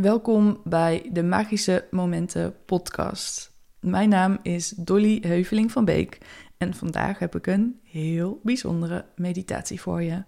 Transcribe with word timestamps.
Welkom 0.00 0.60
bij 0.64 1.08
de 1.12 1.22
Magische 1.22 1.84
Momenten 1.90 2.54
podcast. 2.64 3.56
Mijn 3.80 4.08
naam 4.08 4.38
is 4.42 4.68
Dolly 4.68 5.18
Heuveling 5.22 5.72
van 5.72 5.84
Beek 5.84 6.18
en 6.58 6.74
vandaag 6.74 7.18
heb 7.18 7.34
ik 7.34 7.46
een 7.46 7.80
heel 7.84 8.40
bijzondere 8.42 9.04
meditatie 9.16 9.80
voor 9.80 10.02
je. 10.02 10.22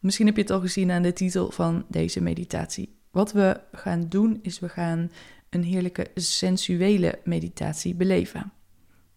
Misschien 0.00 0.26
heb 0.26 0.36
je 0.36 0.42
het 0.42 0.50
al 0.50 0.60
gezien 0.60 0.90
aan 0.90 1.02
de 1.02 1.12
titel 1.12 1.50
van 1.50 1.84
deze 1.88 2.22
meditatie. 2.22 2.98
Wat 3.10 3.32
we 3.32 3.60
gaan 3.72 4.08
doen 4.08 4.38
is 4.42 4.60
we 4.60 4.68
gaan 4.68 5.10
een 5.50 5.64
heerlijke 5.64 6.06
sensuele 6.14 7.18
meditatie 7.24 7.94
beleven. 7.94 8.52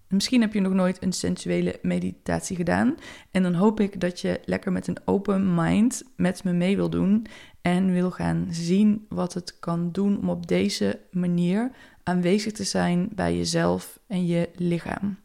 Misschien 0.07 0.41
heb 0.41 0.53
je 0.53 0.61
nog 0.61 0.73
nooit 0.73 1.03
een 1.03 1.13
sensuele 1.13 1.79
meditatie 1.81 2.55
gedaan. 2.55 2.95
En 3.31 3.43
dan 3.43 3.53
hoop 3.53 3.79
ik 3.79 3.99
dat 3.99 4.21
je 4.21 4.39
lekker 4.45 4.71
met 4.71 4.87
een 4.87 4.97
open 5.05 5.53
mind 5.53 6.03
met 6.15 6.43
me 6.43 6.53
mee 6.53 6.75
wil 6.75 6.89
doen. 6.89 7.25
En 7.61 7.91
wil 7.91 8.11
gaan 8.11 8.47
zien 8.49 9.05
wat 9.09 9.33
het 9.33 9.59
kan 9.59 9.91
doen 9.91 10.19
om 10.19 10.29
op 10.29 10.47
deze 10.47 10.99
manier 11.11 11.71
aanwezig 12.03 12.53
te 12.53 12.63
zijn 12.63 13.09
bij 13.15 13.37
jezelf 13.37 13.99
en 14.07 14.25
je 14.25 14.49
lichaam. 14.55 15.17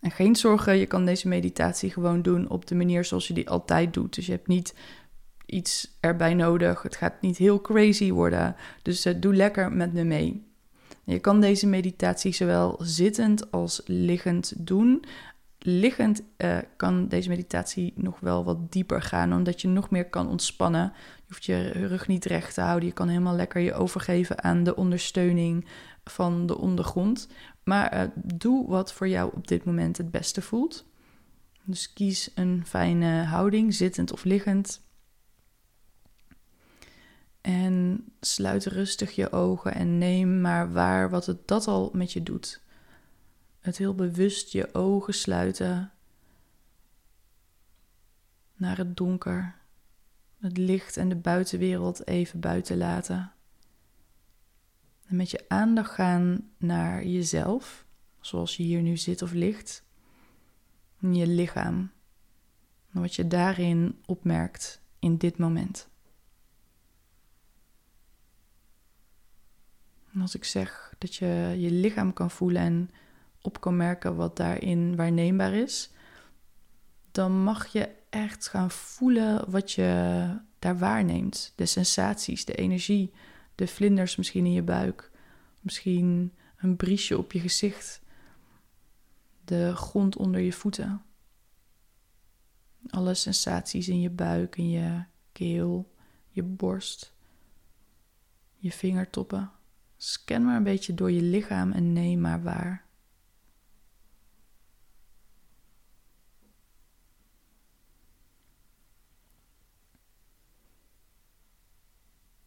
En 0.00 0.10
geen 0.10 0.36
zorgen, 0.36 0.76
je 0.76 0.86
kan 0.86 1.04
deze 1.04 1.28
meditatie 1.28 1.90
gewoon 1.90 2.22
doen 2.22 2.48
op 2.48 2.66
de 2.66 2.74
manier 2.74 3.04
zoals 3.04 3.28
je 3.28 3.34
die 3.34 3.50
altijd 3.50 3.94
doet. 3.94 4.14
Dus 4.14 4.26
je 4.26 4.32
hebt 4.32 4.46
niet 4.46 4.74
iets 5.46 5.96
erbij 6.00 6.34
nodig. 6.34 6.82
Het 6.82 6.96
gaat 6.96 7.20
niet 7.20 7.36
heel 7.36 7.60
crazy 7.60 8.10
worden. 8.10 8.56
Dus 8.82 9.06
uh, 9.06 9.14
doe 9.20 9.34
lekker 9.34 9.72
met 9.72 9.92
me 9.92 10.04
mee. 10.04 10.47
Je 11.08 11.18
kan 11.18 11.40
deze 11.40 11.66
meditatie 11.66 12.32
zowel 12.32 12.78
zittend 12.82 13.50
als 13.50 13.80
liggend 13.84 14.52
doen. 14.56 15.04
Liggend 15.58 16.22
uh, 16.38 16.58
kan 16.76 17.08
deze 17.08 17.28
meditatie 17.28 17.92
nog 17.96 18.20
wel 18.20 18.44
wat 18.44 18.72
dieper 18.72 19.02
gaan, 19.02 19.32
omdat 19.32 19.60
je 19.60 19.68
nog 19.68 19.90
meer 19.90 20.08
kan 20.08 20.28
ontspannen. 20.28 20.92
Je 21.16 21.22
hoeft 21.28 21.44
je 21.44 21.68
rug 21.68 22.08
niet 22.08 22.24
recht 22.24 22.54
te 22.54 22.60
houden. 22.60 22.88
Je 22.88 22.94
kan 22.94 23.08
helemaal 23.08 23.34
lekker 23.34 23.60
je 23.60 23.74
overgeven 23.74 24.42
aan 24.42 24.64
de 24.64 24.76
ondersteuning 24.76 25.66
van 26.04 26.46
de 26.46 26.58
ondergrond. 26.58 27.28
Maar 27.64 27.94
uh, 27.94 28.02
doe 28.14 28.68
wat 28.68 28.92
voor 28.92 29.08
jou 29.08 29.30
op 29.34 29.48
dit 29.48 29.64
moment 29.64 29.96
het 29.96 30.10
beste 30.10 30.42
voelt. 30.42 30.84
Dus 31.64 31.92
kies 31.92 32.30
een 32.34 32.62
fijne 32.66 33.24
houding, 33.24 33.74
zittend 33.74 34.12
of 34.12 34.24
liggend. 34.24 34.80
En 37.48 38.04
sluit 38.20 38.66
rustig 38.66 39.10
je 39.10 39.32
ogen 39.32 39.74
en 39.74 39.98
neem 39.98 40.40
maar 40.40 40.72
waar 40.72 41.10
wat 41.10 41.26
het 41.26 41.48
dat 41.48 41.66
al 41.66 41.90
met 41.92 42.12
je 42.12 42.22
doet. 42.22 42.60
Het 43.60 43.78
heel 43.78 43.94
bewust 43.94 44.52
je 44.52 44.74
ogen 44.74 45.14
sluiten 45.14 45.92
naar 48.56 48.76
het 48.76 48.96
donker, 48.96 49.54
het 50.38 50.56
licht 50.56 50.96
en 50.96 51.08
de 51.08 51.16
buitenwereld 51.16 52.06
even 52.06 52.40
buiten 52.40 52.76
laten. 52.76 53.32
En 55.06 55.16
met 55.16 55.30
je 55.30 55.44
aandacht 55.48 55.94
gaan 55.94 56.50
naar 56.56 57.06
jezelf, 57.06 57.84
zoals 58.20 58.56
je 58.56 58.62
hier 58.62 58.82
nu 58.82 58.96
zit 58.96 59.22
of 59.22 59.32
ligt, 59.32 59.84
en 61.00 61.14
je 61.14 61.26
lichaam, 61.26 61.90
en 62.92 63.00
wat 63.00 63.14
je 63.14 63.26
daarin 63.26 64.02
opmerkt 64.06 64.80
in 64.98 65.16
dit 65.16 65.38
moment. 65.38 65.88
En 70.18 70.24
als 70.24 70.34
ik 70.34 70.44
zeg 70.44 70.94
dat 70.98 71.14
je 71.14 71.54
je 71.58 71.70
lichaam 71.70 72.12
kan 72.12 72.30
voelen 72.30 72.62
en 72.62 72.90
op 73.42 73.60
kan 73.60 73.76
merken 73.76 74.16
wat 74.16 74.36
daarin 74.36 74.96
waarneembaar 74.96 75.52
is, 75.52 75.90
dan 77.10 77.42
mag 77.42 77.66
je 77.66 77.94
echt 78.10 78.48
gaan 78.48 78.70
voelen 78.70 79.50
wat 79.50 79.72
je 79.72 80.40
daar 80.58 80.78
waarneemt. 80.78 81.52
De 81.56 81.66
sensaties, 81.66 82.44
de 82.44 82.54
energie, 82.54 83.12
de 83.54 83.66
vlinders 83.66 84.16
misschien 84.16 84.46
in 84.46 84.52
je 84.52 84.62
buik, 84.62 85.10
misschien 85.60 86.32
een 86.56 86.76
briesje 86.76 87.18
op 87.18 87.32
je 87.32 87.40
gezicht, 87.40 88.02
de 89.44 89.76
grond 89.76 90.16
onder 90.16 90.40
je 90.40 90.52
voeten. 90.52 91.02
Alle 92.88 93.14
sensaties 93.14 93.88
in 93.88 94.00
je 94.00 94.10
buik, 94.10 94.56
in 94.56 94.70
je 94.70 95.04
keel, 95.32 95.94
je 96.28 96.42
borst, 96.42 97.14
je 98.56 98.72
vingertoppen. 98.72 99.56
Scan 99.98 100.44
maar 100.44 100.56
een 100.56 100.62
beetje 100.62 100.94
door 100.94 101.10
je 101.10 101.22
lichaam 101.22 101.72
en 101.72 101.92
neem 101.92 102.20
maar 102.20 102.42
waar. 102.42 102.86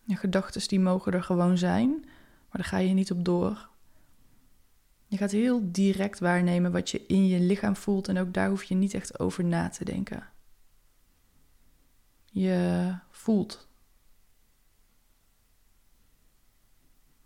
Je 0.03 0.15
gedachten 0.15 0.67
die 0.67 0.79
mogen 0.79 1.13
er 1.13 1.23
gewoon 1.23 1.57
zijn, 1.57 1.89
maar 1.99 2.61
daar 2.61 2.63
ga 2.63 2.77
je 2.77 2.93
niet 2.93 3.11
op 3.11 3.25
door. 3.25 3.69
Je 5.07 5.17
gaat 5.17 5.31
heel 5.31 5.71
direct 5.71 6.19
waarnemen 6.19 6.71
wat 6.71 6.89
je 6.89 7.05
in 7.05 7.27
je 7.27 7.39
lichaam 7.39 7.75
voelt 7.75 8.07
en 8.07 8.17
ook 8.17 8.33
daar 8.33 8.49
hoef 8.49 8.63
je 8.63 8.75
niet 8.75 8.93
echt 8.93 9.19
over 9.19 9.43
na 9.43 9.69
te 9.69 9.85
denken. 9.85 10.29
Je 12.25 12.95
voelt 13.09 13.69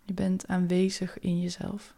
Je 0.05 0.13
bent 0.13 0.47
aanwezig 0.47 1.19
in 1.19 1.41
jezelf. 1.41 1.95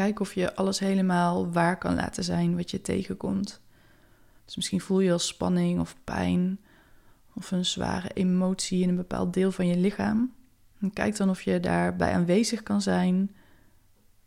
Kijk 0.00 0.20
of 0.20 0.34
je 0.34 0.54
alles 0.54 0.78
helemaal 0.78 1.52
waar 1.52 1.78
kan 1.78 1.94
laten 1.94 2.24
zijn 2.24 2.56
wat 2.56 2.70
je 2.70 2.80
tegenkomt. 2.80 3.60
Dus 4.44 4.56
misschien 4.56 4.80
voel 4.80 5.00
je 5.00 5.12
al 5.12 5.18
spanning 5.18 5.80
of 5.80 5.96
pijn 6.04 6.60
of 7.34 7.50
een 7.50 7.64
zware 7.64 8.08
emotie 8.12 8.82
in 8.82 8.88
een 8.88 8.96
bepaald 8.96 9.32
deel 9.32 9.52
van 9.52 9.66
je 9.66 9.76
lichaam. 9.76 10.34
Kijk 10.92 11.16
dan 11.16 11.30
of 11.30 11.42
je 11.42 11.60
daarbij 11.60 12.12
aanwezig 12.12 12.62
kan 12.62 12.82
zijn, 12.82 13.36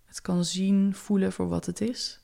het 0.05 0.21
kan 0.21 0.45
zien, 0.45 0.95
voelen 0.95 1.31
voor 1.31 1.47
wat 1.47 1.65
het 1.65 1.81
is, 1.81 2.19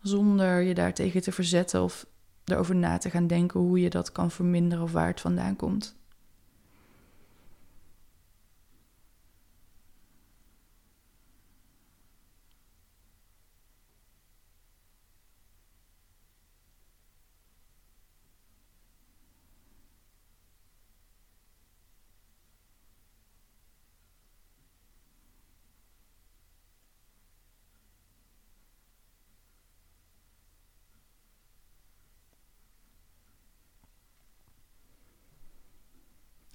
zonder 0.00 0.60
je 0.60 0.74
daartegen 0.74 1.22
te 1.22 1.32
verzetten 1.32 1.82
of 1.82 2.06
erover 2.44 2.76
na 2.76 2.98
te 2.98 3.10
gaan 3.10 3.26
denken 3.26 3.60
hoe 3.60 3.80
je 3.80 3.90
dat 3.90 4.12
kan 4.12 4.30
verminderen 4.30 4.84
of 4.84 4.92
waar 4.92 5.06
het 5.06 5.20
vandaan 5.20 5.56
komt. 5.56 5.96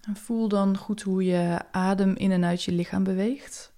En 0.09 0.15
voel 0.15 0.47
dan 0.47 0.77
goed 0.77 1.01
hoe 1.01 1.23
je 1.23 1.61
adem 1.71 2.15
in 2.15 2.31
en 2.31 2.45
uit 2.45 2.63
je 2.63 2.71
lichaam 2.71 3.03
beweegt. 3.03 3.73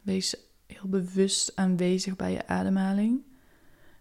Wees 0.00 0.36
heel 0.66 0.88
bewust 0.88 1.56
aanwezig 1.56 2.16
bij 2.16 2.32
je 2.32 2.46
ademhaling. 2.46 3.22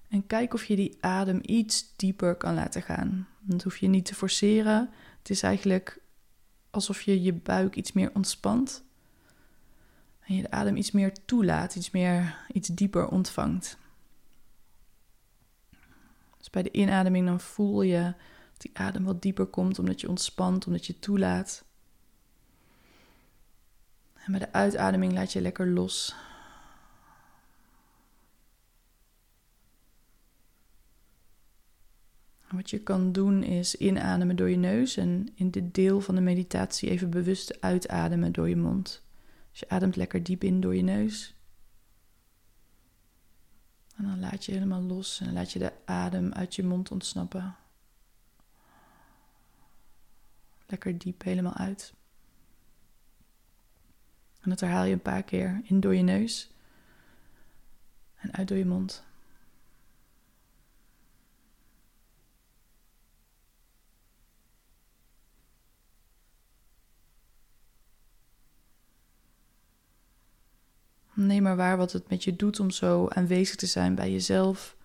En 0.07 0.27
kijk 0.27 0.53
of 0.53 0.63
je 0.63 0.75
die 0.75 0.97
adem 0.99 1.39
iets 1.41 1.95
dieper 1.95 2.35
kan 2.35 2.53
laten 2.53 2.81
gaan. 2.81 3.27
Dat 3.39 3.63
hoef 3.63 3.77
je 3.77 3.87
niet 3.87 4.05
te 4.05 4.15
forceren. 4.15 4.89
Het 5.17 5.29
is 5.29 5.43
eigenlijk 5.43 6.01
alsof 6.69 7.01
je 7.01 7.21
je 7.21 7.33
buik 7.33 7.75
iets 7.75 7.91
meer 7.91 8.11
ontspant. 8.13 8.83
En 10.19 10.35
je 10.35 10.41
de 10.41 10.51
adem 10.51 10.75
iets 10.75 10.91
meer 10.91 11.13
toelaat, 11.25 11.75
iets 11.75 11.91
meer, 11.91 12.45
iets 12.53 12.67
dieper 12.67 13.07
ontvangt. 13.07 13.77
Dus 16.41 16.49
bij 16.49 16.63
de 16.63 16.71
inademing 16.71 17.25
dan 17.25 17.39
voel 17.39 17.81
je 17.81 18.01
dat 18.51 18.61
die 18.61 18.71
adem 18.73 19.03
wat 19.03 19.21
dieper 19.21 19.45
komt 19.45 19.79
omdat 19.79 20.01
je 20.01 20.09
ontspant, 20.09 20.67
omdat 20.67 20.85
je 20.85 20.99
toelaat. 20.99 21.65
En 24.13 24.31
bij 24.31 24.39
de 24.39 24.53
uitademing 24.53 25.13
laat 25.13 25.33
je 25.33 25.41
lekker 25.41 25.67
los. 25.67 26.15
Wat 32.49 32.69
je 32.69 32.79
kan 32.79 33.11
doen 33.11 33.43
is 33.43 33.75
inademen 33.75 34.35
door 34.35 34.49
je 34.49 34.57
neus 34.57 34.97
en 34.97 35.27
in 35.35 35.51
dit 35.51 35.73
deel 35.73 36.01
van 36.01 36.15
de 36.15 36.21
meditatie 36.21 36.89
even 36.89 37.09
bewust 37.09 37.61
uitademen 37.61 38.31
door 38.31 38.49
je 38.49 38.55
mond. 38.55 39.03
Dus 39.51 39.59
je 39.59 39.69
ademt 39.69 39.95
lekker 39.95 40.23
diep 40.23 40.43
in 40.43 40.61
door 40.61 40.75
je 40.75 40.81
neus. 40.81 41.35
En 44.01 44.07
dan 44.07 44.19
laat 44.19 44.45
je 44.45 44.51
helemaal 44.51 44.81
los 44.81 45.19
en 45.19 45.33
laat 45.33 45.51
je 45.51 45.59
de 45.59 45.73
adem 45.85 46.33
uit 46.33 46.55
je 46.55 46.63
mond 46.63 46.91
ontsnappen. 46.91 47.55
Lekker 50.65 50.97
diep 50.97 51.23
helemaal 51.23 51.53
uit. 51.53 51.93
En 54.39 54.49
dat 54.49 54.59
herhaal 54.59 54.83
je 54.83 54.93
een 54.93 55.01
paar 55.01 55.23
keer 55.23 55.61
in 55.63 55.79
door 55.79 55.95
je 55.95 56.01
neus 56.01 56.51
en 58.15 58.33
uit 58.33 58.47
door 58.47 58.57
je 58.57 58.65
mond. 58.65 59.03
Neem 71.25 71.43
maar 71.43 71.55
waar 71.55 71.77
wat 71.77 71.91
het 71.91 72.09
met 72.09 72.23
je 72.23 72.35
doet 72.35 72.59
om 72.59 72.69
zo 72.71 73.07
aanwezig 73.07 73.55
te 73.55 73.65
zijn 73.65 73.95
bij 73.95 74.11
jezelf, 74.11 74.75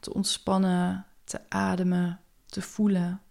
te 0.00 0.14
ontspannen, 0.14 1.06
te 1.24 1.40
ademen, 1.48 2.20
te 2.46 2.62
voelen. 2.62 3.22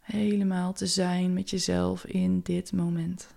Helemaal 0.00 0.72
te 0.72 0.86
zijn 0.86 1.32
met 1.32 1.50
jezelf 1.50 2.04
in 2.04 2.40
dit 2.40 2.72
moment. 2.72 3.35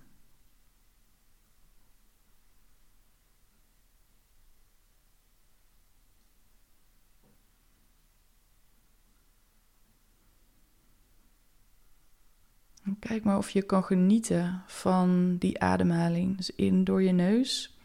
Kijk 13.10 13.24
maar 13.24 13.38
of 13.38 13.50
je 13.50 13.62
kan 13.62 13.84
genieten 13.84 14.64
van 14.68 15.36
die 15.38 15.60
ademhaling. 15.60 16.38
Dus 16.38 16.56
in 16.56 16.84
door 16.84 17.04
je 17.04 17.12
neus. 17.12 17.78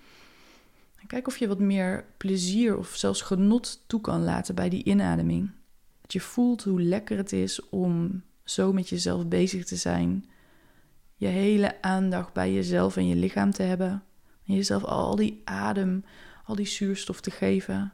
Kijk 1.07 1.27
of 1.27 1.37
je 1.37 1.49
wat 1.49 1.59
meer 1.59 2.05
plezier 2.17 2.79
of 2.79 2.89
zelfs 2.89 3.21
genot 3.21 3.83
toe 3.87 4.01
kan 4.01 4.25
laten 4.25 4.55
bij 4.55 4.69
die 4.69 4.85
inademing. 4.85 5.51
Dat 6.01 6.13
je 6.13 6.21
voelt 6.21 6.65
hoe 6.65 6.83
lekker 6.83 7.17
het 7.17 7.33
is 7.33 7.69
om 7.69 8.23
zo 8.43 8.73
met 8.73 8.89
jezelf 8.89 9.27
bezig 9.29 9.65
te 9.65 9.77
zijn. 9.77 10.29
Je 11.15 11.27
hele 11.27 11.83
aandacht 11.83 12.33
bij 12.33 12.53
jezelf 12.53 12.97
en 12.97 13.07
je 13.07 13.17
lichaam 13.17 13.51
te 13.51 13.63
hebben. 13.63 14.03
En 14.47 14.55
jezelf 14.55 14.85
al 14.85 15.17
die 15.17 15.41
adem, 15.45 16.05
al 16.45 16.55
die 16.55 16.67
zuurstof 16.67 17.21
te 17.21 17.31
geven. 17.31 17.93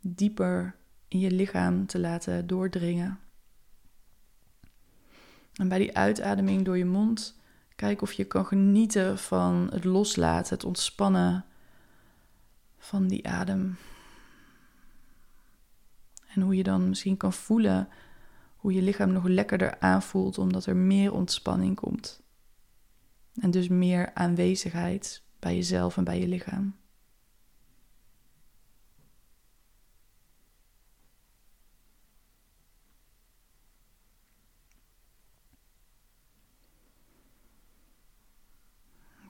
Dieper 0.00 0.74
in 1.08 1.18
je 1.18 1.30
lichaam 1.30 1.86
te 1.86 1.98
laten 1.98 2.46
doordringen. 2.46 3.18
En 5.58 5.68
bij 5.68 5.78
die 5.78 5.96
uitademing 5.96 6.64
door 6.64 6.78
je 6.78 6.84
mond, 6.84 7.38
kijk 7.76 8.02
of 8.02 8.12
je 8.12 8.24
kan 8.24 8.46
genieten 8.46 9.18
van 9.18 9.68
het 9.72 9.84
loslaten, 9.84 10.54
het 10.54 10.64
ontspannen 10.64 11.44
van 12.78 13.06
die 13.06 13.28
adem. 13.28 13.76
En 16.34 16.42
hoe 16.42 16.56
je 16.56 16.62
dan 16.62 16.88
misschien 16.88 17.16
kan 17.16 17.32
voelen 17.32 17.88
hoe 18.56 18.72
je 18.72 18.82
lichaam 18.82 19.12
nog 19.12 19.24
lekkerder 19.24 19.78
aanvoelt 19.78 20.38
omdat 20.38 20.66
er 20.66 20.76
meer 20.76 21.12
ontspanning 21.12 21.76
komt. 21.76 22.20
En 23.40 23.50
dus 23.50 23.68
meer 23.68 24.14
aanwezigheid 24.14 25.22
bij 25.38 25.54
jezelf 25.54 25.96
en 25.96 26.04
bij 26.04 26.20
je 26.20 26.28
lichaam. 26.28 26.76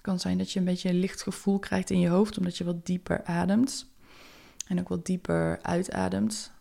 Kan 0.08 0.20
zijn 0.20 0.38
dat 0.38 0.52
je 0.52 0.58
een 0.58 0.64
beetje 0.64 0.88
een 0.88 0.98
licht 0.98 1.22
gevoel 1.22 1.58
krijgt 1.58 1.90
in 1.90 2.00
je 2.00 2.08
hoofd, 2.08 2.38
omdat 2.38 2.56
je 2.56 2.64
wat 2.64 2.86
dieper 2.86 3.24
ademt. 3.24 3.86
En 4.66 4.80
ook 4.80 4.88
wat 4.88 5.06
dieper 5.06 5.62
uitademt. 5.62 6.52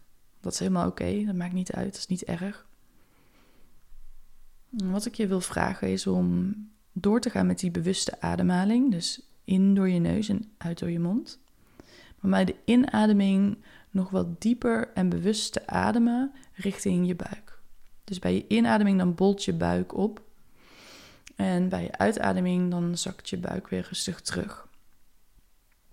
Dat 0.42 0.54
is 0.54 0.60
helemaal 0.60 0.88
oké, 0.88 1.24
dat 1.26 1.36
maakt 1.36 1.54
niet 1.54 1.72
uit, 1.72 1.86
dat 1.86 1.98
is 1.98 2.08
niet 2.08 2.24
erg. 2.24 2.66
wat 4.70 5.06
ik 5.06 5.16
je 5.16 5.28
wil 5.28 5.42
vragen 5.42 5.92
is 5.92 6.08
om 6.08 6.56
door 6.92 7.22
te 7.22 7.30
gaan 7.30 7.48
met 7.48 7.60
die 7.60 7.72
bewuste 7.72 8.22
ademhaling. 8.22 8.92
Dus 8.92 9.22
in 9.44 9.76
door 9.76 9.90
je 9.90 10.00
neus 10.00 10.30
en 10.30 10.52
uit 10.58 10.80
door 10.80 10.90
je 10.90 11.00
mond. 11.00 11.40
Maar 12.20 12.32
bij 12.32 12.46
de 12.46 12.56
inademing 12.66 13.58
nog 13.90 14.10
wat 14.10 14.42
dieper 14.42 14.92
en 14.94 15.10
bewust 15.10 15.54
te 15.54 15.68
ademen 15.68 16.32
richting 16.54 17.08
je 17.08 17.16
buik. 17.16 17.60
Dus 18.04 18.20
bij 18.20 18.34
je 18.34 18.46
inademing 18.48 18.98
dan 18.98 19.16
bolt 19.16 19.44
je 19.44 19.54
buik 19.54 19.94
op. 19.94 20.27
En 21.38 21.70
bij 21.70 21.84
je 21.84 21.98
uitademing 21.98 22.72
dan 22.72 22.98
zakt 22.98 23.30
je 23.30 23.38
buik 23.38 23.68
weer 23.68 23.86
rustig 23.88 24.22
terug. 24.22 24.68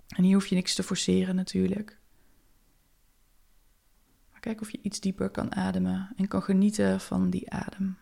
En 0.08 0.22
hier 0.22 0.34
hoef 0.34 0.46
je 0.46 0.54
niks 0.54 0.74
te 0.74 0.82
forceren 0.82 1.34
natuurlijk. 1.34 1.98
Maar 4.30 4.40
kijk 4.40 4.60
of 4.60 4.70
je 4.70 4.78
iets 4.82 5.00
dieper 5.00 5.30
kan 5.30 5.54
ademen 5.54 6.12
en 6.16 6.28
kan 6.28 6.42
genieten 6.42 7.00
van 7.00 7.30
die 7.30 7.50
adem. 7.50 7.98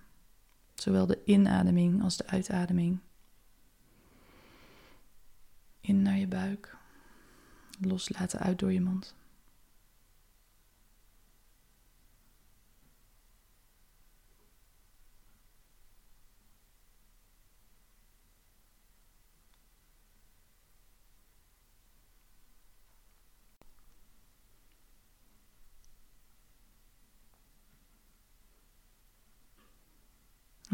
Zowel 0.74 1.06
de 1.06 1.20
inademing 1.24 2.02
als 2.02 2.16
de 2.16 2.26
uitademing. 2.26 2.98
In 5.80 6.02
naar 6.02 6.18
je 6.18 6.28
buik. 6.28 6.76
Loslaten 7.80 8.38
uit 8.38 8.58
door 8.58 8.72
je 8.72 8.80
mond. 8.80 9.14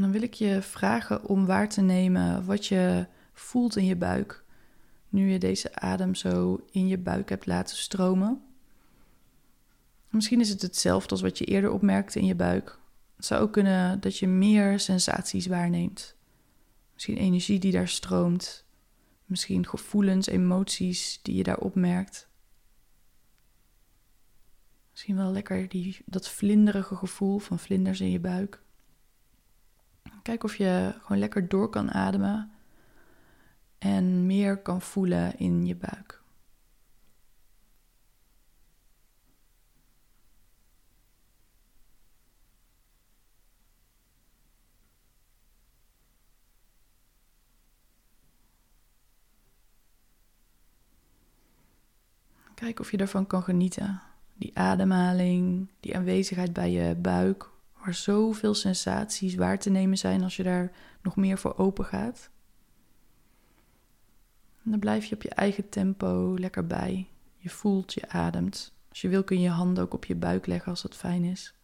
Dan 0.08 0.20
wil 0.20 0.28
ik 0.28 0.34
je 0.34 0.62
vragen 0.62 1.24
om 1.24 1.46
waar 1.46 1.68
te 1.68 1.80
nemen 1.80 2.44
wat 2.44 2.66
je 2.66 3.06
voelt 3.32 3.76
in 3.76 3.84
je 3.84 3.96
buik. 3.96 4.44
Nu 5.08 5.30
je 5.30 5.38
deze 5.38 5.74
adem 5.74 6.14
zo 6.14 6.64
in 6.70 6.86
je 6.86 6.98
buik 6.98 7.28
hebt 7.28 7.46
laten 7.46 7.76
stromen. 7.76 8.42
Misschien 10.10 10.40
is 10.40 10.48
het 10.48 10.62
hetzelfde 10.62 11.10
als 11.10 11.20
wat 11.20 11.38
je 11.38 11.44
eerder 11.44 11.70
opmerkte 11.70 12.18
in 12.18 12.26
je 12.26 12.34
buik. 12.34 12.78
Het 13.16 13.24
zou 13.24 13.42
ook 13.42 13.52
kunnen 13.52 14.00
dat 14.00 14.18
je 14.18 14.26
meer 14.26 14.80
sensaties 14.80 15.46
waarneemt. 15.46 16.16
Misschien 16.92 17.16
energie 17.16 17.58
die 17.58 17.72
daar 17.72 17.88
stroomt. 17.88 18.64
Misschien 19.24 19.66
gevoelens, 19.66 20.26
emoties 20.26 21.20
die 21.22 21.34
je 21.34 21.42
daar 21.42 21.58
opmerkt. 21.58 22.28
Misschien 24.90 25.16
wel 25.16 25.32
lekker 25.32 25.68
die, 25.68 25.96
dat 26.06 26.28
vlinderige 26.28 26.96
gevoel 26.96 27.38
van 27.38 27.58
vlinders 27.58 28.00
in 28.00 28.10
je 28.10 28.20
buik. 28.20 28.66
Kijk 30.28 30.44
of 30.44 30.56
je 30.56 30.94
gewoon 31.00 31.18
lekker 31.18 31.48
door 31.48 31.68
kan 31.68 31.90
ademen 31.90 32.50
en 33.78 34.26
meer 34.26 34.58
kan 34.58 34.82
voelen 34.82 35.38
in 35.38 35.66
je 35.66 35.76
buik. 35.76 36.22
Kijk 52.54 52.80
of 52.80 52.90
je 52.90 52.96
ervan 52.96 53.26
kan 53.26 53.42
genieten. 53.42 54.00
Die 54.34 54.58
ademhaling, 54.58 55.70
die 55.80 55.96
aanwezigheid 55.96 56.52
bij 56.52 56.70
je 56.70 56.94
buik 56.94 57.50
waar 57.84 57.94
zoveel 57.94 58.54
sensaties 58.54 59.34
waar 59.34 59.58
te 59.58 59.70
nemen 59.70 59.98
zijn 59.98 60.22
als 60.22 60.36
je 60.36 60.42
daar 60.42 60.72
nog 61.02 61.16
meer 61.16 61.38
voor 61.38 61.56
open 61.56 61.84
gaat. 61.84 62.30
En 64.64 64.70
dan 64.70 64.80
blijf 64.80 65.04
je 65.04 65.14
op 65.14 65.22
je 65.22 65.30
eigen 65.30 65.68
tempo 65.68 66.34
lekker 66.38 66.66
bij. 66.66 67.08
Je 67.36 67.50
voelt, 67.50 67.94
je 67.94 68.08
ademt. 68.08 68.72
Als 68.88 69.00
je 69.00 69.08
wil 69.08 69.24
kun 69.24 69.36
je 69.36 69.42
je 69.42 69.48
handen 69.48 69.84
ook 69.84 69.94
op 69.94 70.04
je 70.04 70.14
buik 70.14 70.46
leggen 70.46 70.70
als 70.70 70.82
dat 70.82 70.96
fijn 70.96 71.24
is. 71.24 71.57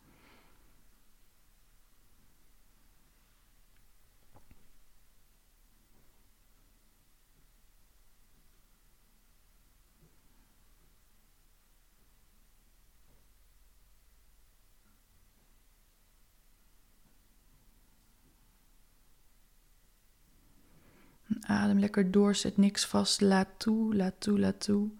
Lekker 21.78 22.10
door, 22.10 22.34
zet 22.34 22.56
niks 22.56 22.86
vast. 22.86 23.20
Laat 23.20 23.48
toe, 23.56 23.94
laat 23.94 24.14
toe, 24.18 24.38
laat 24.38 24.60
toe. 24.60 24.90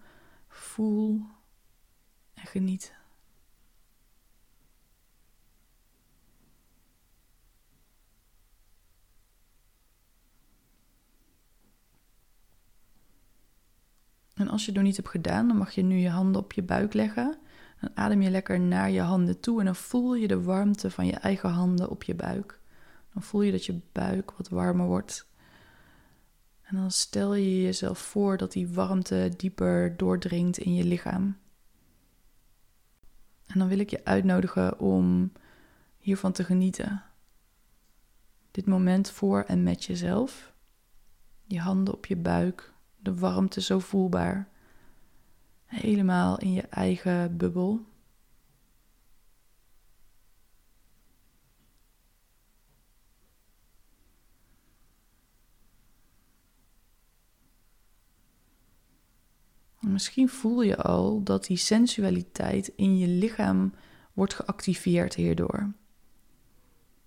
Voel 0.47 1.21
En 2.33 2.45
geniet. 2.45 2.93
En 14.33 14.47
als 14.47 14.65
je 14.65 14.71
het 14.71 14.81
niet 14.81 14.95
hebt 14.95 15.09
gedaan, 15.09 15.47
dan 15.47 15.57
mag 15.57 15.71
je 15.71 15.81
nu 15.81 15.95
je 15.95 16.09
handen 16.09 16.41
op 16.41 16.53
je 16.53 16.63
buik 16.63 16.93
leggen. 16.93 17.37
Dan 17.81 17.91
adem 17.93 18.21
je 18.21 18.29
lekker 18.29 18.59
naar 18.59 18.89
je 18.89 19.01
handen 19.01 19.39
toe 19.39 19.59
en 19.59 19.65
dan 19.65 19.75
voel 19.75 20.15
je 20.15 20.27
de 20.27 20.41
warmte 20.41 20.91
van 20.91 21.05
je 21.05 21.13
eigen 21.13 21.49
handen 21.49 21.89
op 21.89 22.03
je 22.03 22.15
buik. 22.15 22.59
Dan 23.13 23.23
voel 23.23 23.41
je 23.41 23.51
dat 23.51 23.65
je 23.65 23.79
buik 23.91 24.31
wat 24.31 24.49
warmer 24.49 24.85
wordt. 24.85 25.27
En 26.65 26.75
dan 26.75 26.91
stel 26.91 27.33
je 27.33 27.61
jezelf 27.61 27.99
voor 27.99 28.37
dat 28.37 28.51
die 28.51 28.67
warmte 28.67 29.33
dieper 29.37 29.97
doordringt 29.97 30.57
in 30.57 30.75
je 30.75 30.83
lichaam. 30.83 31.37
En 33.45 33.59
dan 33.59 33.67
wil 33.67 33.79
ik 33.79 33.89
je 33.89 34.05
uitnodigen 34.05 34.79
om 34.79 35.31
hiervan 35.97 36.31
te 36.31 36.43
genieten. 36.43 37.03
Dit 38.51 38.65
moment 38.65 39.09
voor 39.09 39.41
en 39.41 39.63
met 39.63 39.83
jezelf. 39.83 40.53
Je 41.43 41.59
handen 41.59 41.93
op 41.93 42.05
je 42.05 42.15
buik, 42.15 42.73
de 42.97 43.15
warmte 43.15 43.61
zo 43.61 43.79
voelbaar. 43.79 44.49
Helemaal 45.65 46.39
in 46.39 46.51
je 46.51 46.61
eigen 46.61 47.37
bubbel. 47.37 47.85
Misschien 59.95 60.29
voel 60.29 60.61
je 60.61 60.77
al 60.77 61.23
dat 61.23 61.45
die 61.45 61.57
sensualiteit 61.57 62.71
in 62.75 62.97
je 62.97 63.07
lichaam 63.07 63.73
wordt 64.13 64.33
geactiveerd 64.33 65.15
hierdoor. 65.15 65.73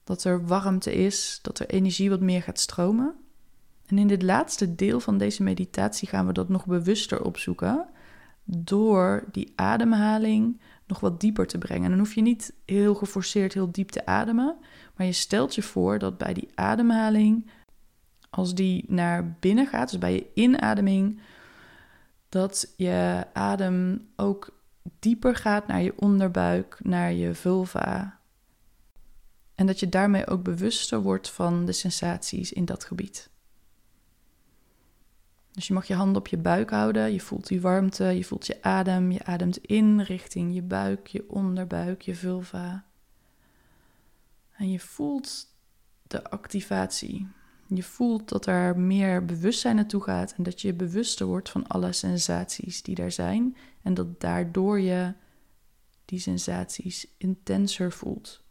Dat 0.04 0.24
er 0.24 0.46
warmte 0.46 0.94
is, 0.94 1.38
dat 1.42 1.58
er 1.58 1.66
energie 1.66 2.10
wat 2.10 2.20
meer 2.20 2.42
gaat 2.42 2.58
stromen. 2.60 3.14
En 3.86 3.98
in 3.98 4.06
dit 4.06 4.22
laatste 4.22 4.74
deel 4.74 5.00
van 5.00 5.18
deze 5.18 5.42
meditatie 5.42 6.08
gaan 6.08 6.26
we 6.26 6.32
dat 6.32 6.48
nog 6.48 6.66
bewuster 6.66 7.24
opzoeken 7.24 7.88
door 8.44 9.24
die 9.32 9.52
ademhaling 9.54 10.60
nog 10.86 11.00
wat 11.00 11.20
dieper 11.20 11.46
te 11.46 11.58
brengen. 11.58 11.84
En 11.84 11.90
dan 11.90 11.98
hoef 11.98 12.14
je 12.14 12.22
niet 12.22 12.54
heel 12.64 12.94
geforceerd 12.94 13.54
heel 13.54 13.72
diep 13.72 13.90
te 13.90 14.06
ademen, 14.06 14.56
maar 14.96 15.06
je 15.06 15.12
stelt 15.12 15.54
je 15.54 15.62
voor 15.62 15.98
dat 15.98 16.18
bij 16.18 16.34
die 16.34 16.48
ademhaling, 16.54 17.50
als 18.30 18.54
die 18.54 18.84
naar 18.86 19.36
binnen 19.40 19.66
gaat, 19.66 19.90
dus 19.90 19.98
bij 19.98 20.12
je 20.12 20.26
inademing, 20.34 21.20
dat 22.28 22.72
je 22.76 23.26
adem 23.32 24.08
ook 24.16 24.60
dieper 24.98 25.36
gaat 25.36 25.66
naar 25.66 25.82
je 25.82 25.98
onderbuik, 25.98 26.78
naar 26.82 27.12
je 27.12 27.34
vulva. 27.34 28.18
En 29.54 29.66
dat 29.66 29.80
je 29.80 29.88
daarmee 29.88 30.26
ook 30.26 30.42
bewuster 30.42 31.00
wordt 31.00 31.30
van 31.30 31.64
de 31.64 31.72
sensaties 31.72 32.52
in 32.52 32.64
dat 32.64 32.84
gebied. 32.84 33.30
Dus 35.52 35.66
je 35.66 35.72
mag 35.74 35.86
je 35.86 35.94
handen 35.94 36.16
op 36.16 36.26
je 36.26 36.36
buik 36.36 36.70
houden. 36.70 37.12
Je 37.12 37.20
voelt 37.20 37.46
die 37.46 37.60
warmte, 37.60 38.04
je 38.04 38.24
voelt 38.24 38.46
je 38.46 38.62
adem. 38.62 39.10
Je 39.10 39.24
ademt 39.24 39.56
in 39.56 40.00
richting 40.00 40.54
je 40.54 40.62
buik, 40.62 41.06
je 41.06 41.30
onderbuik, 41.30 42.02
je 42.02 42.14
vulva. 42.14 42.84
En 44.56 44.70
je 44.70 44.80
voelt 44.80 45.46
de 46.02 46.30
activatie. 46.30 47.28
Je 47.74 47.82
voelt 47.82 48.28
dat 48.28 48.46
er 48.46 48.78
meer 48.78 49.24
bewustzijn 49.24 49.76
naartoe 49.76 50.02
gaat 50.02 50.34
en 50.36 50.42
dat 50.42 50.60
je 50.60 50.74
bewuster 50.74 51.26
wordt 51.26 51.50
van 51.50 51.66
alle 51.66 51.92
sensaties 51.92 52.82
die 52.82 52.96
er 52.96 53.12
zijn. 53.12 53.56
En 53.82 53.94
dat 53.94 54.20
daardoor 54.20 54.80
je 54.80 55.14
die 56.04 56.18
sensaties 56.18 57.06
intenser 57.16 57.92
voelt. 57.92 58.42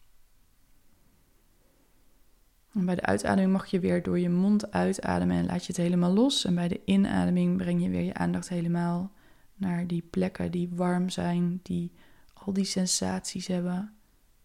En 2.74 2.86
bij 2.86 2.96
de 2.96 3.02
uitademing 3.02 3.52
mag 3.52 3.66
je 3.66 3.80
weer 3.80 4.04
door 4.04 4.20
je 4.20 4.30
mond 4.30 4.72
uitademen 4.72 5.38
en 5.38 5.46
laat 5.46 5.62
je 5.62 5.68
het 5.68 5.82
helemaal 5.82 6.14
los. 6.14 6.46
En 6.46 6.56
bij 6.56 6.68
de 6.68 6.82
inademing 6.86 7.58
breng 7.58 7.82
je 7.84 7.90
weer 7.90 8.04
je 8.04 8.14
aandacht 8.14 8.50
helemaal 8.50 9.12
naar 9.56 9.88
die 9.88 10.02
plekken 10.02 10.52
die 10.52 10.70
warm 10.72 11.10
zijn, 11.10 11.60
die 11.64 11.92
al 12.34 12.54
die 12.54 12.66
sensaties 12.66 13.48
hebben. 13.48 13.94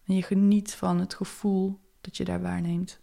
En 0.05 0.15
je 0.15 0.23
geniet 0.23 0.75
van 0.75 0.99
het 0.99 1.15
gevoel 1.15 1.79
dat 2.01 2.17
je 2.17 2.25
daar 2.25 2.43
waarneemt. 2.43 3.01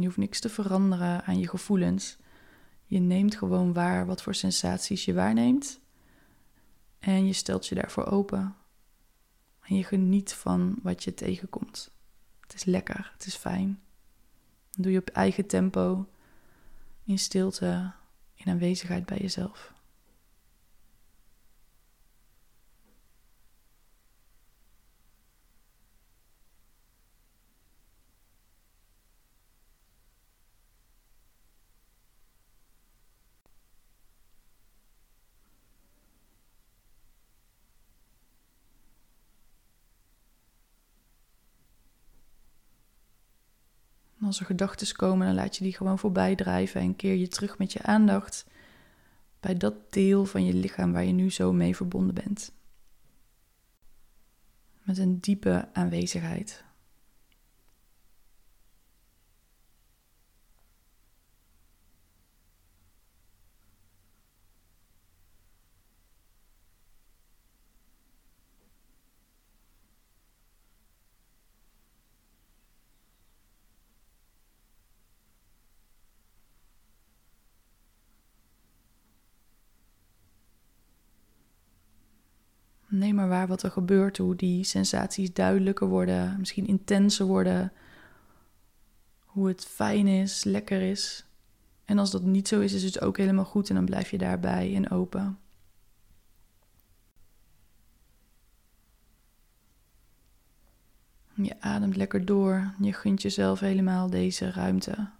Je 0.00 0.06
hoeft 0.06 0.18
niks 0.18 0.40
te 0.40 0.48
veranderen 0.48 1.24
aan 1.24 1.38
je 1.38 1.48
gevoelens. 1.48 2.18
Je 2.84 2.98
neemt 2.98 3.36
gewoon 3.36 3.72
waar 3.72 4.06
wat 4.06 4.22
voor 4.22 4.34
sensaties 4.34 5.04
je 5.04 5.14
waarneemt. 5.14 5.80
En 6.98 7.26
je 7.26 7.32
stelt 7.32 7.66
je 7.66 7.74
daarvoor 7.74 8.06
open. 8.06 8.56
En 9.60 9.76
je 9.76 9.84
geniet 9.84 10.32
van 10.32 10.78
wat 10.82 11.04
je 11.04 11.14
tegenkomt. 11.14 11.90
Het 12.40 12.54
is 12.54 12.64
lekker, 12.64 13.10
het 13.12 13.26
is 13.26 13.34
fijn. 13.34 13.80
Doe 14.70 14.92
je 14.92 14.98
op 14.98 15.08
eigen 15.08 15.46
tempo, 15.46 16.08
in 17.04 17.18
stilte, 17.18 17.92
in 18.34 18.52
aanwezigheid 18.52 19.06
bij 19.06 19.18
jezelf. 19.18 19.72
Als 44.30 44.40
er 44.40 44.46
gedachten 44.46 44.96
komen, 44.96 45.26
dan 45.26 45.34
laat 45.34 45.56
je 45.56 45.64
die 45.64 45.76
gewoon 45.76 45.98
voorbij 45.98 46.34
drijven 46.34 46.80
en 46.80 46.96
keer 46.96 47.14
je 47.14 47.28
terug 47.28 47.58
met 47.58 47.72
je 47.72 47.82
aandacht 47.82 48.46
bij 49.40 49.56
dat 49.56 49.92
deel 49.92 50.24
van 50.24 50.44
je 50.44 50.54
lichaam 50.54 50.92
waar 50.92 51.04
je 51.04 51.12
nu 51.12 51.30
zo 51.30 51.52
mee 51.52 51.76
verbonden 51.76 52.14
bent. 52.14 52.52
Met 54.82 54.98
een 54.98 55.20
diepe 55.20 55.68
aanwezigheid. 55.72 56.64
Neem 83.00 83.14
maar 83.14 83.28
waar 83.28 83.46
wat 83.46 83.62
er 83.62 83.70
gebeurt, 83.70 84.16
hoe 84.16 84.36
die 84.36 84.64
sensaties 84.64 85.32
duidelijker 85.32 85.88
worden, 85.88 86.36
misschien 86.38 86.66
intenser 86.66 87.26
worden. 87.26 87.72
Hoe 89.24 89.48
het 89.48 89.64
fijn 89.64 90.06
is, 90.06 90.44
lekker 90.44 90.82
is. 90.82 91.26
En 91.84 91.98
als 91.98 92.10
dat 92.10 92.22
niet 92.22 92.48
zo 92.48 92.60
is, 92.60 92.72
is 92.72 92.82
het 92.82 93.00
ook 93.00 93.16
helemaal 93.16 93.44
goed 93.44 93.68
en 93.68 93.74
dan 93.74 93.84
blijf 93.84 94.10
je 94.10 94.18
daarbij 94.18 94.74
en 94.74 94.90
open. 94.90 95.38
Je 101.34 101.60
ademt 101.60 101.96
lekker 101.96 102.24
door, 102.24 102.74
je 102.80 102.92
gunt 102.92 103.22
jezelf 103.22 103.60
helemaal 103.60 104.10
deze 104.10 104.50
ruimte. 104.50 105.10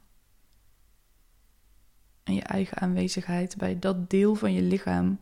En 2.22 2.34
je 2.34 2.42
eigen 2.42 2.78
aanwezigheid 2.78 3.56
bij 3.56 3.78
dat 3.78 4.10
deel 4.10 4.34
van 4.34 4.52
je 4.52 4.62
lichaam 4.62 5.18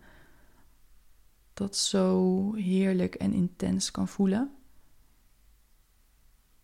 dat 1.58 1.76
zo 1.76 2.54
heerlijk 2.54 3.14
en 3.14 3.32
intens 3.32 3.90
kan 3.90 4.08
voelen. 4.08 4.50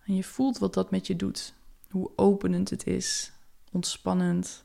En 0.05 0.15
je 0.15 0.25
voelt 0.25 0.59
wat 0.59 0.75
dat 0.75 0.91
met 0.91 1.07
je 1.07 1.17
doet. 1.17 1.55
Hoe 1.91 2.11
openend 2.17 2.71
het 2.71 2.87
is, 2.87 3.33
ontspannend. 3.73 4.65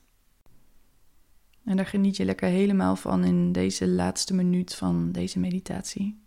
En 1.64 1.76
daar 1.76 1.86
geniet 1.86 2.18
je 2.18 2.26
lekker 2.26 2.50
helemaal 2.50 2.96
van 2.96 3.24
in 3.24 3.52
deze 3.52 3.88
laatste 3.88 4.34
minuut 4.34 4.76
van 4.76 5.12
deze 5.12 5.40
meditatie. 5.40 6.24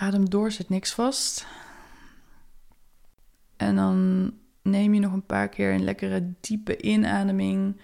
Adem 0.00 0.30
door, 0.30 0.50
zet 0.50 0.68
niks 0.68 0.92
vast. 0.92 1.46
En 3.56 3.76
dan 3.76 4.30
neem 4.62 4.94
je 4.94 5.00
nog 5.00 5.12
een 5.12 5.26
paar 5.26 5.48
keer 5.48 5.72
een 5.72 5.84
lekkere 5.84 6.32
diepe 6.40 6.80
inademing. 6.82 7.80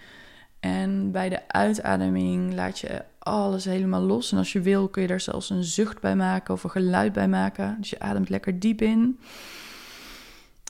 En 0.59 1.11
bij 1.11 1.29
de 1.29 1.47
uitademing 1.47 2.53
laat 2.53 2.79
je 2.79 3.03
alles 3.19 3.65
helemaal 3.65 4.01
los. 4.01 4.31
En 4.31 4.37
als 4.37 4.51
je 4.51 4.61
wil 4.61 4.89
kun 4.89 5.01
je 5.01 5.07
daar 5.07 5.19
zelfs 5.19 5.49
een 5.49 5.63
zucht 5.63 6.01
bij 6.01 6.15
maken 6.15 6.53
of 6.53 6.63
een 6.63 6.69
geluid 6.69 7.13
bij 7.13 7.27
maken. 7.27 7.77
Dus 7.79 7.89
je 7.89 7.99
ademt 7.99 8.29
lekker 8.29 8.59
diep 8.59 8.81
in. 8.81 9.19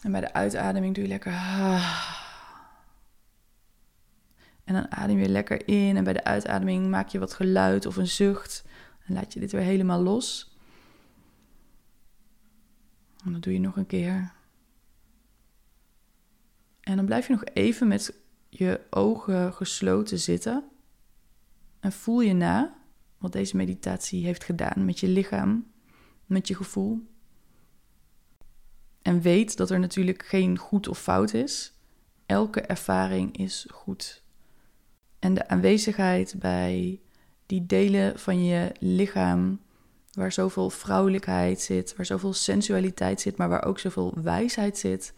En 0.04 0.12
bij 0.12 0.22
de 0.22 0.34
uitademing 0.34 0.96
doe 0.96 1.04
je 1.04 1.10
lekker. 1.10 1.34
En 4.64 4.74
dan 4.74 4.92
adem 4.92 5.20
je 5.20 5.30
lekker 5.30 5.68
in. 5.68 5.98
En 5.98 6.04
bij 6.04 6.14
de 6.14 6.24
uitademing 6.24 6.88
maak 6.88 7.08
je 7.08 7.20
wat 7.20 7.34
geluid 7.34 7.86
of 7.86 7.96
een 7.96 8.08
zucht. 8.08 8.66
En 9.06 9.14
laat 9.14 9.34
je 9.34 9.40
dit 9.40 9.52
weer 9.52 9.62
helemaal 9.62 10.02
los. 10.02 10.57
En 13.28 13.34
dat 13.34 13.42
doe 13.44 13.54
je 13.54 13.60
nog 13.60 13.78
een 13.78 13.86
keer. 13.86 14.34
En 16.80 16.96
dan 16.96 17.06
blijf 17.06 17.28
je 17.28 17.34
nog 17.34 17.44
even 17.54 17.88
met 17.88 18.20
je 18.50 18.82
ogen 18.90 19.54
gesloten 19.54 20.20
zitten. 20.20 20.70
En 21.80 21.92
voel 21.92 22.22
je 22.22 22.34
na 22.34 22.78
wat 23.18 23.32
deze 23.32 23.56
meditatie 23.56 24.26
heeft 24.26 24.44
gedaan 24.44 24.86
met 24.86 25.00
je 25.00 25.08
lichaam, 25.08 25.72
met 26.26 26.48
je 26.48 26.56
gevoel. 26.56 27.08
En 29.02 29.22
weet 29.22 29.58
dat 29.58 29.70
er 29.70 29.80
natuurlijk 29.80 30.26
geen 30.26 30.58
goed 30.58 30.88
of 30.88 31.02
fout 31.02 31.34
is. 31.34 31.74
Elke 32.26 32.62
ervaring 32.62 33.38
is 33.38 33.68
goed. 33.70 34.24
En 35.20 35.34
de 35.34 35.48
aanwezigheid 35.48 36.36
bij 36.40 37.02
die 37.46 37.66
delen 37.66 38.20
van 38.20 38.44
je 38.44 38.72
lichaam 38.80 39.60
waar 40.18 40.32
zoveel 40.32 40.70
vrouwelijkheid 40.70 41.62
zit, 41.62 41.96
waar 41.96 42.06
zoveel 42.06 42.34
sensualiteit 42.34 43.22
zit, 43.22 43.38
maar 43.38 43.50
waar 43.50 43.66
ook 43.66 43.80
zoveel 43.80 44.14
wijsheid 44.22 44.78
zit, 44.78 45.14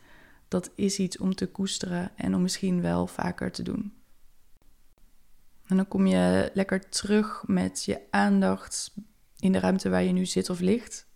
dat 0.48 0.72
is 0.76 1.00
iets 1.00 1.18
om 1.18 1.36
te 1.36 1.48
koesteren 1.48 2.12
en 2.16 2.36
om 2.36 2.42
misschien 2.42 2.82
wel 2.82 3.08
vaker 3.08 3.52
te 3.52 3.64
doen. 3.64 3.94
En 5.68 5.76
dan 5.76 5.88
kom 5.88 6.08
je 6.08 6.52
lekker 6.54 6.90
terug 6.90 7.44
met 7.48 7.84
je 7.86 8.02
aandacht 8.10 8.94
in 9.38 9.52
de 9.52 9.60
ruimte 9.60 9.90
waar 9.90 10.04
je 10.04 10.12
nu 10.12 10.26
zit 10.26 10.50
of 10.50 10.60
ligt. 10.60 11.08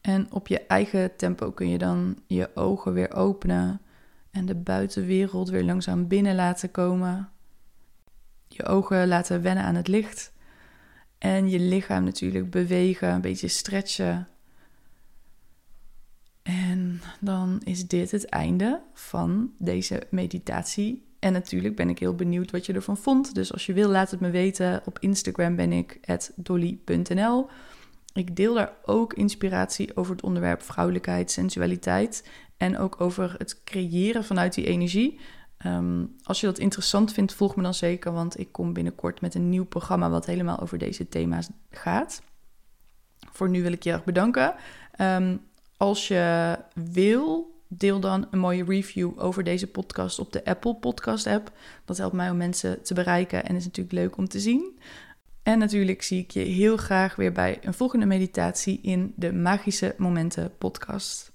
En 0.00 0.32
op 0.32 0.48
je 0.48 0.66
eigen 0.66 1.16
tempo 1.16 1.50
kun 1.50 1.68
je 1.68 1.78
dan 1.78 2.18
je 2.26 2.56
ogen 2.56 2.92
weer 2.92 3.14
openen 3.14 3.80
en 4.30 4.46
de 4.46 4.54
buitenwereld 4.54 5.48
weer 5.48 5.64
langzaam 5.64 6.08
binnen 6.08 6.34
laten 6.34 6.70
komen. 6.70 7.30
Je 8.48 8.64
ogen 8.64 9.08
laten 9.08 9.42
wennen 9.42 9.64
aan 9.64 9.74
het 9.74 9.88
licht. 9.88 10.32
En 11.18 11.50
je 11.50 11.58
lichaam 11.58 12.04
natuurlijk 12.04 12.50
bewegen, 12.50 13.08
een 13.08 13.20
beetje 13.20 13.48
stretchen. 13.48 14.28
En 16.42 17.00
dan 17.20 17.60
is 17.64 17.86
dit 17.86 18.10
het 18.10 18.24
einde 18.28 18.82
van 18.94 19.52
deze 19.58 20.02
meditatie. 20.10 21.06
En 21.18 21.32
natuurlijk 21.32 21.76
ben 21.76 21.88
ik 21.88 21.98
heel 21.98 22.14
benieuwd 22.14 22.50
wat 22.50 22.66
je 22.66 22.72
ervan 22.72 22.96
vond. 22.96 23.34
Dus 23.34 23.52
als 23.52 23.66
je 23.66 23.72
wil, 23.72 23.88
laat 23.88 24.10
het 24.10 24.20
me 24.20 24.30
weten. 24.30 24.82
Op 24.84 24.98
Instagram 24.98 25.56
ben 25.56 25.72
ik 25.72 26.00
dolly.nl. 26.36 27.48
Ik 28.12 28.36
deel 28.36 28.54
daar 28.54 28.72
ook 28.84 29.14
inspiratie 29.14 29.96
over 29.96 30.12
het 30.12 30.22
onderwerp 30.22 30.62
vrouwelijkheid, 30.62 31.30
sensualiteit. 31.30 32.28
En 32.56 32.78
ook 32.78 33.00
over 33.00 33.34
het 33.38 33.64
creëren 33.64 34.24
vanuit 34.24 34.54
die 34.54 34.66
energie. 34.66 35.18
Ehm, 35.58 36.04
als 36.22 36.40
je 36.40 36.46
dat 36.46 36.58
interessant 36.58 37.12
vindt, 37.12 37.34
volg 37.34 37.56
me 37.56 37.62
dan 37.62 37.74
zeker, 37.74 38.12
want 38.12 38.38
ik 38.38 38.52
kom 38.52 38.72
binnenkort 38.72 39.20
met 39.20 39.34
een 39.34 39.48
nieuw 39.48 39.64
programma 39.64 40.10
wat 40.10 40.26
helemaal 40.26 40.60
over 40.60 40.78
deze 40.78 41.08
thema's 41.08 41.48
gaat. 41.70 42.22
Voor 43.32 43.48
nu 43.48 43.62
wil 43.62 43.72
ik 43.72 43.82
je 43.82 43.92
erg 43.92 44.04
bedanken. 44.04 44.54
Ehm, 44.92 45.36
als 45.76 46.08
je 46.08 46.58
wil, 46.74 47.56
deel 47.68 48.00
dan 48.00 48.26
een 48.30 48.38
mooie 48.38 48.64
review 48.64 49.12
over 49.16 49.44
deze 49.44 49.66
podcast 49.66 50.18
op 50.18 50.32
de 50.32 50.44
Apple 50.44 50.74
Podcast 50.74 51.26
app. 51.26 51.52
Dat 51.84 51.96
helpt 51.96 52.14
mij 52.14 52.30
om 52.30 52.36
mensen 52.36 52.82
te 52.82 52.94
bereiken 52.94 53.44
en 53.44 53.56
is 53.56 53.64
natuurlijk 53.64 53.94
leuk 53.94 54.16
om 54.16 54.28
te 54.28 54.40
zien. 54.40 54.78
En 55.42 55.58
natuurlijk 55.58 56.02
zie 56.02 56.22
ik 56.22 56.30
je 56.30 56.40
heel 56.40 56.76
graag 56.76 57.16
weer 57.16 57.32
bij 57.32 57.58
een 57.62 57.74
volgende 57.74 58.06
meditatie 58.06 58.80
in 58.82 59.12
de 59.16 59.32
Magische 59.32 59.94
Momenten 59.96 60.52
podcast. 60.58 61.32